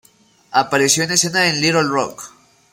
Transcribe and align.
Apareció 0.49 1.03
en 1.03 1.11
escena 1.11 1.45
en 1.47 1.61
Little 1.61 1.83
Rock. 1.83 2.33